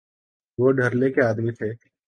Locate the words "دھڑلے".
0.73-1.09